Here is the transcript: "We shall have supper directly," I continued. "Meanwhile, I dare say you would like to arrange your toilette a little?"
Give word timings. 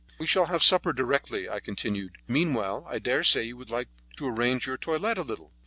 "We 0.17 0.25
shall 0.25 0.47
have 0.47 0.63
supper 0.63 0.93
directly," 0.93 1.47
I 1.47 1.59
continued. 1.59 2.17
"Meanwhile, 2.27 2.87
I 2.89 2.97
dare 2.97 3.21
say 3.21 3.43
you 3.43 3.55
would 3.57 3.69
like 3.69 3.89
to 4.17 4.25
arrange 4.27 4.65
your 4.65 4.75
toilette 4.77 5.19
a 5.19 5.21
little?" 5.21 5.53